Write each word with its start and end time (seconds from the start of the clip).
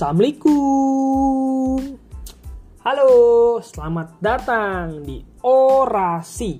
Assalamualaikum. 0.00 1.76
Halo, 2.80 3.12
selamat 3.60 4.16
datang 4.16 5.04
di 5.04 5.20
Orasi. 5.44 6.56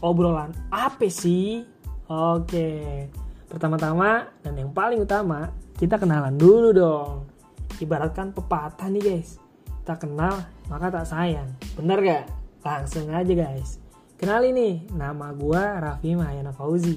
Obrolan 0.00 0.56
apa 0.72 1.04
sih? 1.12 1.68
Oke, 2.08 3.04
pertama-tama 3.44 4.32
dan 4.40 4.56
yang 4.56 4.72
paling 4.72 5.04
utama, 5.04 5.52
kita 5.76 6.00
kenalan 6.00 6.40
dulu 6.40 6.72
dong. 6.72 7.28
Ibaratkan 7.76 8.32
pepatah 8.32 8.88
nih 8.88 9.04
guys. 9.04 9.36
Tak 9.84 10.08
kenal, 10.08 10.48
maka 10.72 10.88
tak 10.88 11.12
sayang. 11.12 11.52
Bener 11.76 12.00
gak? 12.00 12.24
Langsung 12.64 13.12
aja 13.12 13.34
guys. 13.36 13.84
Kenalin 14.16 14.56
nih, 14.56 14.88
nama 14.96 15.36
gua 15.36 15.76
Raffi 15.76 16.16
Mahayana 16.16 16.56
Fauzi. 16.56 16.96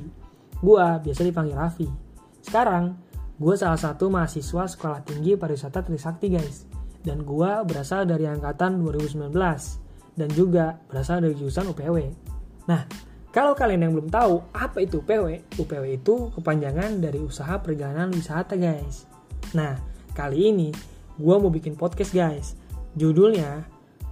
Gua 0.63 1.03
biasa 1.03 1.27
dipanggil 1.27 1.59
Raffi. 1.59 1.91
Sekarang, 2.39 2.95
gue 3.41 3.55
salah 3.57 3.81
satu 3.81 4.13
mahasiswa 4.13 4.69
Sekolah 4.69 5.01
Tinggi 5.01 5.33
Pariwisata 5.33 5.81
Trisakti 5.81 6.29
guys. 6.29 6.69
Dan 7.01 7.25
gue 7.25 7.51
berasal 7.65 8.05
dari 8.05 8.29
angkatan 8.29 8.77
2019 8.85 9.33
dan 10.13 10.29
juga 10.29 10.77
berasal 10.85 11.25
dari 11.25 11.33
jurusan 11.33 11.73
UPW. 11.73 11.97
Nah, 12.69 12.85
kalau 13.33 13.57
kalian 13.57 13.89
yang 13.89 13.97
belum 13.97 14.13
tahu 14.13 14.53
apa 14.53 14.85
itu 14.85 15.01
UPW, 15.01 15.57
UPW 15.57 15.85
itu 15.97 16.29
kepanjangan 16.37 17.01
dari 17.01 17.17
usaha 17.17 17.57
perjalanan 17.57 18.13
wisata 18.13 18.53
guys. 18.53 19.09
Nah, 19.57 19.73
kali 20.13 20.53
ini 20.53 20.69
gue 21.17 21.35
mau 21.41 21.49
bikin 21.49 21.73
podcast 21.73 22.13
guys. 22.13 22.53
Judulnya 22.93 23.65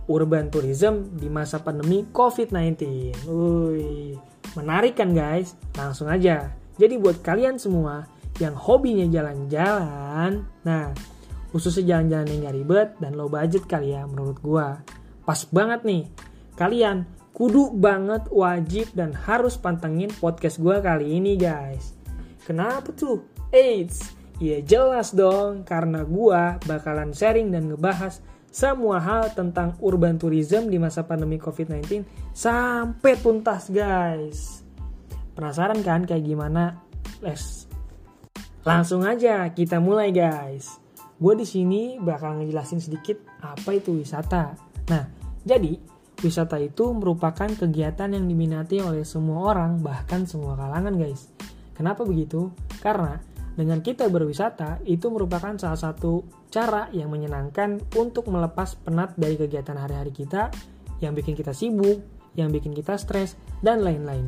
Urban 0.09 0.49
Tourism 0.49 1.13
di 1.13 1.29
masa 1.29 1.61
pandemi 1.61 2.01
COVID-19. 2.09 2.81
Wih, 3.29 4.17
menarik 4.57 4.97
kan 4.97 5.13
guys? 5.13 5.53
Langsung 5.77 6.09
aja. 6.09 6.49
Jadi 6.81 6.97
buat 6.97 7.21
kalian 7.21 7.61
semua 7.61 8.09
yang 8.39 8.55
hobinya 8.55 9.05
jalan-jalan, 9.05 10.47
nah 10.63 10.95
khususnya 11.51 11.95
jalan-jalan 11.95 12.27
yang 12.31 12.41
gak 12.47 12.55
ribet 12.55 12.89
dan 13.03 13.11
low 13.19 13.27
budget 13.27 13.67
kali 13.67 13.91
ya 13.91 14.07
menurut 14.07 14.39
gua. 14.39 14.79
Pas 15.27 15.43
banget 15.51 15.83
nih, 15.83 16.03
kalian 16.55 17.03
kudu 17.35 17.75
banget 17.75 18.31
wajib 18.31 18.89
dan 18.95 19.11
harus 19.11 19.59
pantengin 19.59 20.09
podcast 20.23 20.57
gua 20.57 20.79
kali 20.79 21.19
ini 21.19 21.35
guys. 21.35 21.93
Kenapa 22.47 22.95
tuh? 22.95 23.27
Eits, 23.49 24.15
ya 24.39 24.63
jelas 24.63 25.11
dong 25.11 25.67
karena 25.67 26.07
gua 26.07 26.57
bakalan 26.63 27.11
sharing 27.11 27.51
dan 27.51 27.69
ngebahas 27.69 28.23
semua 28.49 28.97
hal 28.97 29.29
tentang 29.37 29.77
urban 29.77 30.17
tourism 30.17 30.73
di 30.73 30.81
masa 30.81 31.05
pandemi 31.05 31.37
COVID-19 31.37 32.01
sampai 32.33 33.13
tuntas 33.21 33.69
guys. 33.69 34.65
Penasaran 35.37 35.85
kan 35.85 36.05
kayak 36.05 36.25
gimana? 36.25 36.81
Les 37.21 37.68
Langsung 38.67 39.07
aja 39.07 39.47
kita 39.55 39.79
mulai 39.79 40.11
guys. 40.11 40.83
Gue 41.15 41.35
di 41.39 41.47
sini 41.47 41.95
bakal 41.95 42.43
ngejelasin 42.43 42.83
sedikit 42.83 43.15
apa 43.39 43.71
itu 43.71 43.95
wisata. 43.95 44.55
Nah, 44.91 45.03
jadi 45.47 45.79
wisata 46.19 46.59
itu 46.59 46.91
merupakan 46.91 47.47
kegiatan 47.47 48.11
yang 48.11 48.27
diminati 48.27 48.83
oleh 48.83 49.07
semua 49.07 49.55
orang 49.55 49.79
bahkan 49.79 50.27
semua 50.27 50.59
kalangan 50.59 50.95
guys. 50.99 51.31
Kenapa 51.71 52.03
begitu? 52.03 52.51
Karena 52.83 53.15
dengan 53.55 53.79
kita 53.79 54.11
berwisata 54.11 54.83
itu 54.83 55.07
merupakan 55.07 55.55
salah 55.55 55.79
satu 55.79 56.27
cara 56.51 56.91
yang 56.91 57.11
menyenangkan 57.11 57.79
untuk 57.95 58.27
melepas 58.27 58.75
penat 58.83 59.15
dari 59.15 59.39
kegiatan 59.39 59.79
hari-hari 59.79 60.11
kita 60.11 60.51
yang 60.99 61.15
bikin 61.15 61.31
kita 61.31 61.55
sibuk, 61.55 62.03
yang 62.35 62.51
bikin 62.51 62.75
kita 62.75 62.99
stres, 62.99 63.39
dan 63.63 63.83
lain-lain. 63.83 64.27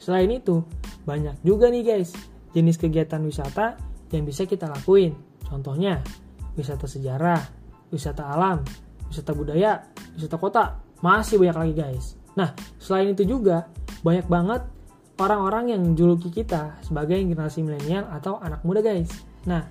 Selain 0.00 0.28
itu, 0.32 0.64
banyak 1.04 1.36
juga 1.44 1.68
nih 1.68 1.84
guys 1.84 2.16
jenis 2.52 2.80
kegiatan 2.80 3.20
wisata 3.24 3.76
yang 4.12 4.24
bisa 4.24 4.48
kita 4.48 4.68
lakuin. 4.68 5.16
Contohnya, 5.44 6.00
wisata 6.56 6.88
sejarah, 6.88 7.40
wisata 7.92 8.28
alam, 8.28 8.64
wisata 9.08 9.32
budaya, 9.32 9.84
wisata 10.16 10.36
kota, 10.36 10.64
masih 11.00 11.40
banyak 11.40 11.56
lagi 11.56 11.74
guys. 11.76 12.06
Nah, 12.36 12.52
selain 12.78 13.12
itu 13.12 13.24
juga 13.24 13.66
banyak 14.04 14.26
banget 14.30 14.62
orang-orang 15.18 15.74
yang 15.74 15.82
juluki 15.98 16.30
kita 16.30 16.78
sebagai 16.86 17.18
generasi 17.18 17.66
milenial 17.66 18.06
atau 18.14 18.38
anak 18.38 18.62
muda 18.62 18.78
guys. 18.78 19.10
Nah, 19.46 19.66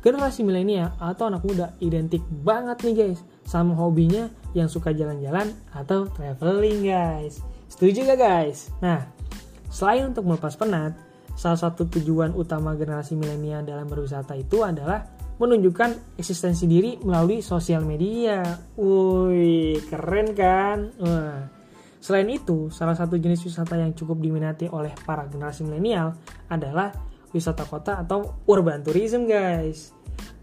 generasi 0.00 0.46
milenial 0.46 0.96
atau 0.96 1.28
anak 1.28 1.44
muda 1.44 1.76
identik 1.82 2.24
banget 2.42 2.80
nih 2.86 2.94
guys 2.94 3.20
sama 3.44 3.76
hobinya 3.76 4.32
yang 4.56 4.66
suka 4.66 4.90
jalan-jalan 4.96 5.52
atau 5.76 6.08
traveling 6.16 6.86
guys. 6.86 7.44
Setuju 7.68 8.08
gak 8.14 8.20
guys? 8.22 8.72
Nah, 8.80 9.04
selain 9.68 10.08
untuk 10.08 10.24
melepas 10.24 10.56
penat, 10.56 10.96
salah 11.36 11.60
satu 11.60 11.84
tujuan 11.86 12.32
utama 12.32 12.72
generasi 12.74 13.14
milenial 13.14 13.62
dalam 13.62 13.84
berwisata 13.84 14.32
itu 14.34 14.64
adalah 14.64 15.04
menunjukkan 15.36 16.16
eksistensi 16.16 16.64
diri 16.64 16.96
melalui 17.04 17.44
sosial 17.44 17.84
media. 17.84 18.40
Wih, 18.80 19.84
keren 19.84 20.32
kan? 20.32 20.78
Wah. 20.96 21.52
Selain 22.00 22.28
itu, 22.30 22.72
salah 22.72 22.96
satu 22.96 23.20
jenis 23.20 23.44
wisata 23.44 23.76
yang 23.76 23.92
cukup 23.92 24.16
diminati 24.22 24.70
oleh 24.70 24.94
para 25.04 25.28
generasi 25.28 25.66
milenial 25.66 26.16
adalah 26.48 26.94
wisata 27.34 27.68
kota 27.68 28.00
atau 28.00 28.46
urban 28.48 28.80
tourism, 28.80 29.28
guys. 29.28 29.92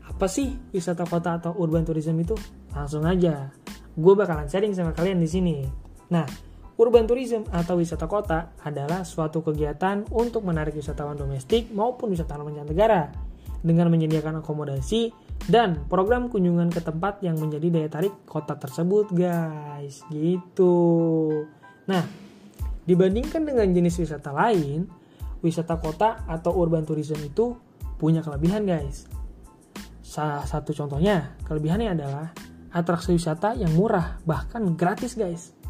Apa 0.05 0.29
sih 0.29 0.53
wisata 0.69 1.07
kota 1.09 1.41
atau 1.41 1.57
urban 1.57 1.81
tourism 1.81 2.19
itu? 2.21 2.37
Langsung 2.75 3.07
aja. 3.07 3.49
Gue 3.97 4.13
bakalan 4.13 4.45
sharing 4.45 4.77
sama 4.77 4.93
kalian 4.93 5.17
di 5.17 5.29
sini. 5.29 5.57
Nah, 6.13 6.27
Urban 6.73 7.05
tourism 7.05 7.45
atau 7.53 7.77
wisata 7.77 8.09
kota 8.09 8.57
adalah 8.65 9.05
suatu 9.05 9.45
kegiatan 9.45 10.09
untuk 10.09 10.41
menarik 10.41 10.73
wisatawan 10.73 11.13
domestik 11.13 11.69
maupun 11.69 12.09
wisatawan 12.09 12.49
mancanegara. 12.49 13.13
Dengan 13.63 13.87
menyediakan 13.93 14.43
akomodasi 14.43 15.15
dan 15.47 15.87
program 15.87 16.27
kunjungan 16.27 16.67
ke 16.67 16.83
tempat 16.83 17.23
yang 17.23 17.39
menjadi 17.39 17.71
daya 17.71 17.89
tarik 17.93 18.11
kota 18.27 18.57
tersebut 18.59 19.13
guys. 19.13 20.03
Gitu. 20.09 20.75
Nah 21.87 22.03
dibandingkan 22.83 23.47
dengan 23.47 23.69
jenis 23.71 24.03
wisata 24.03 24.35
lain 24.35 24.89
wisata 25.39 25.79
kota 25.79 26.27
atau 26.27 26.51
urban 26.59 26.83
tourism 26.83 27.21
itu 27.23 27.55
punya 28.01 28.19
kelebihan 28.19 28.67
guys. 28.67 29.07
Salah 30.03 30.43
satu 30.43 30.75
contohnya 30.75 31.37
kelebihannya 31.47 31.95
adalah 31.95 32.35
atraksi 32.73 33.15
wisata 33.15 33.55
yang 33.55 33.71
murah 33.77 34.19
bahkan 34.27 34.75
gratis 34.75 35.15
guys 35.15 35.62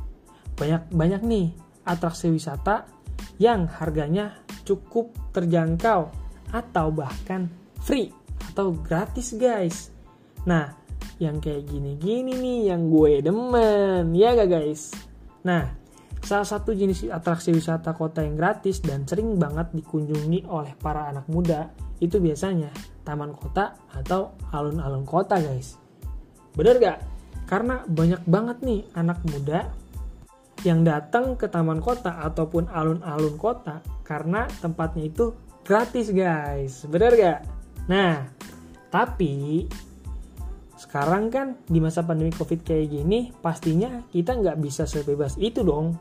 banyak 0.63 0.83
banyak 0.95 1.21
nih 1.27 1.47
atraksi 1.83 2.31
wisata 2.31 2.87
yang 3.35 3.67
harganya 3.67 4.39
cukup 4.63 5.11
terjangkau 5.35 6.07
atau 6.55 6.87
bahkan 6.95 7.51
free 7.83 8.15
atau 8.47 8.71
gratis 8.71 9.35
guys. 9.35 9.91
Nah, 10.47 10.71
yang 11.19 11.43
kayak 11.43 11.67
gini-gini 11.67 12.31
nih 12.31 12.59
yang 12.71 12.87
gue 12.87 13.19
demen, 13.19 14.15
ya 14.15 14.39
gak 14.39 14.55
guys? 14.55 14.95
Nah, 15.43 15.67
salah 16.23 16.47
satu 16.47 16.71
jenis 16.71 17.11
atraksi 17.11 17.51
wisata 17.51 17.91
kota 17.91 18.23
yang 18.23 18.39
gratis 18.39 18.79
dan 18.79 19.03
sering 19.03 19.35
banget 19.35 19.75
dikunjungi 19.75 20.47
oleh 20.47 20.79
para 20.79 21.11
anak 21.11 21.27
muda 21.27 21.75
itu 21.99 22.23
biasanya 22.23 22.71
taman 23.03 23.35
kota 23.35 23.75
atau 23.91 24.39
alun-alun 24.55 25.03
kota 25.03 25.43
guys. 25.43 25.75
Bener 26.55 26.79
gak? 26.79 26.99
Karena 27.51 27.83
banyak 27.83 28.23
banget 28.23 28.57
nih 28.63 28.87
anak 28.95 29.19
muda 29.27 29.82
yang 30.63 30.87
datang 30.87 31.35
ke 31.35 31.51
taman 31.51 31.83
kota 31.83 32.23
ataupun 32.23 32.71
alun-alun 32.71 33.35
kota 33.35 33.83
karena 34.07 34.47
tempatnya 34.63 35.11
itu 35.11 35.35
gratis 35.63 36.11
guys 36.11 36.87
bener 36.87 37.11
gak? 37.15 37.39
nah 37.87 38.23
tapi 38.87 39.67
sekarang 40.79 41.27
kan 41.31 41.47
di 41.67 41.79
masa 41.83 42.03
pandemi 42.03 42.31
covid 42.31 42.63
kayak 42.63 42.91
gini 42.91 43.31
pastinya 43.43 44.03
kita 44.11 44.39
nggak 44.39 44.59
bisa 44.59 44.87
sebebas 44.87 45.35
itu 45.39 45.63
dong 45.63 45.95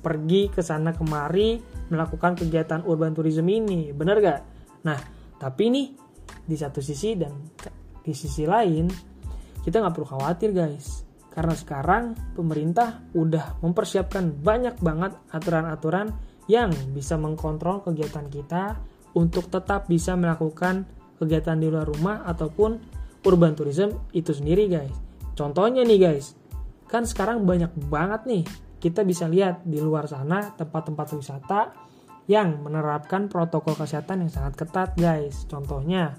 pergi 0.00 0.48
ke 0.48 0.64
sana 0.64 0.96
kemari 0.96 1.60
melakukan 1.92 2.36
kegiatan 2.40 2.84
urban 2.88 3.12
tourism 3.12 3.48
ini 3.48 3.92
bener 3.92 4.20
gak? 4.24 4.40
nah 4.84 4.96
tapi 5.36 5.68
nih 5.68 5.86
di 6.46 6.56
satu 6.56 6.80
sisi 6.80 7.20
dan 7.20 7.36
di 8.00 8.12
sisi 8.16 8.48
lain 8.48 8.88
kita 9.60 9.82
nggak 9.82 9.92
perlu 9.92 10.08
khawatir 10.08 10.56
guys 10.56 11.05
karena 11.36 11.52
sekarang 11.52 12.16
pemerintah 12.32 13.04
udah 13.12 13.60
mempersiapkan 13.60 14.40
banyak 14.40 14.80
banget 14.80 15.12
aturan-aturan 15.28 16.16
yang 16.48 16.72
bisa 16.96 17.20
mengkontrol 17.20 17.84
kegiatan 17.84 18.24
kita 18.32 18.80
untuk 19.12 19.52
tetap 19.52 19.84
bisa 19.84 20.16
melakukan 20.16 20.88
kegiatan 21.20 21.60
di 21.60 21.68
luar 21.68 21.84
rumah 21.84 22.24
ataupun 22.24 22.80
urban 23.28 23.52
tourism 23.52 23.92
itu 24.16 24.32
sendiri 24.32 24.64
guys. 24.64 24.96
Contohnya 25.36 25.84
nih 25.84 26.00
guys, 26.00 26.32
kan 26.88 27.04
sekarang 27.04 27.44
banyak 27.44 27.68
banget 27.92 28.24
nih 28.24 28.44
kita 28.80 29.04
bisa 29.04 29.28
lihat 29.28 29.60
di 29.68 29.76
luar 29.76 30.08
sana 30.08 30.56
tempat-tempat 30.56 31.06
wisata 31.20 31.60
yang 32.32 32.64
menerapkan 32.64 33.28
protokol 33.28 33.76
kesehatan 33.76 34.24
yang 34.24 34.32
sangat 34.32 34.64
ketat 34.64 34.96
guys. 34.96 35.44
Contohnya 35.44 36.16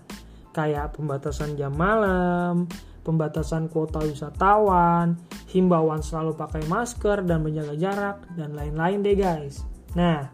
kayak 0.54 0.94
pembatasan 0.94 1.58
jam 1.58 1.74
malam, 1.74 2.70
pembatasan 3.08 3.72
kuota 3.72 4.04
wisatawan, 4.04 5.16
himbauan 5.48 6.04
selalu 6.04 6.36
pakai 6.36 6.68
masker 6.68 7.24
dan 7.24 7.40
menjaga 7.40 7.76
jarak, 7.80 8.18
dan 8.36 8.52
lain-lain 8.52 9.00
deh 9.00 9.16
guys. 9.16 9.64
Nah, 9.96 10.28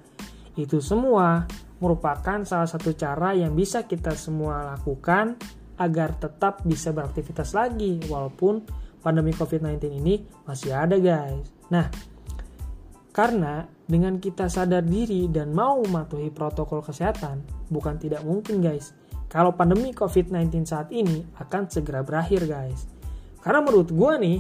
itu 0.57 0.81
semua 0.81 1.45
merupakan 1.77 2.41
salah 2.41 2.65
satu 2.65 2.97
cara 2.97 3.37
yang 3.37 3.53
bisa 3.53 3.85
kita 3.85 4.17
semua 4.17 4.73
lakukan 4.73 5.37
agar 5.77 6.17
tetap 6.17 6.65
bisa 6.65 6.89
beraktivitas 6.89 7.53
lagi 7.53 8.01
walaupun 8.09 8.65
pandemi 9.05 9.35
COVID-19 9.37 9.93
ini 9.93 10.25
masih 10.49 10.73
ada 10.73 10.97
guys. 10.97 11.45
Nah, 11.69 11.85
karena 13.13 13.69
dengan 13.85 14.17
kita 14.17 14.49
sadar 14.49 14.81
diri 14.81 15.29
dan 15.29 15.53
mau 15.53 15.77
mematuhi 15.83 16.33
protokol 16.33 16.81
kesehatan, 16.81 17.45
bukan 17.69 18.01
tidak 18.01 18.25
mungkin 18.25 18.63
guys. 18.63 18.95
Kalau 19.33 19.57
pandemi 19.57 19.89
COVID-19 19.97 20.61
saat 20.61 20.93
ini 20.93 21.25
akan 21.41 21.65
segera 21.65 22.05
berakhir 22.05 22.45
guys. 22.45 22.85
Karena 23.41 23.65
menurut 23.65 23.89
gue 23.89 24.13
nih, 24.21 24.39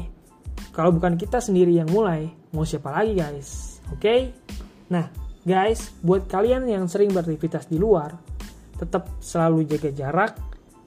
kalau 0.69 0.93
bukan 0.93 1.17
kita 1.17 1.41
sendiri 1.41 1.73
yang 1.73 1.89
mulai, 1.89 2.29
mau 2.53 2.61
siapa 2.61 2.93
lagi 2.93 3.17
guys? 3.17 3.81
Oke? 3.89 3.97
Okay? 3.97 4.19
Nah, 4.93 5.09
guys, 5.41 5.97
buat 6.05 6.29
kalian 6.29 6.69
yang 6.69 6.85
sering 6.85 7.09
beraktivitas 7.09 7.65
di 7.65 7.81
luar, 7.81 8.13
tetap 8.77 9.09
selalu 9.17 9.65
jaga 9.65 9.89
jarak, 9.89 10.31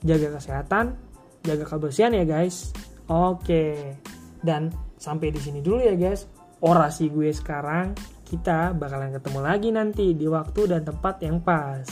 jaga 0.06 0.38
kesehatan, 0.38 0.94
jaga 1.42 1.64
kebersihan 1.66 2.14
ya 2.14 2.22
guys. 2.22 2.70
Oke. 3.10 3.98
Dan 4.38 4.70
sampai 5.02 5.34
di 5.34 5.40
sini 5.42 5.58
dulu 5.58 5.82
ya 5.82 5.98
guys 5.98 6.30
orasi 6.62 7.10
gue 7.10 7.34
sekarang. 7.34 7.92
Kita 8.26 8.74
bakalan 8.74 9.14
ketemu 9.14 9.40
lagi 9.42 9.68
nanti 9.70 10.06
di 10.14 10.26
waktu 10.26 10.66
dan 10.66 10.82
tempat 10.82 11.22
yang 11.22 11.38
pas. 11.42 11.86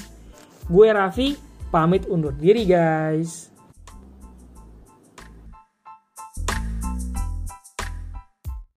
Gue 0.66 0.90
Raffi, 0.90 1.53
pamit 1.74 2.06
undur 2.06 2.30
diri 2.38 2.62
guys. 2.62 3.53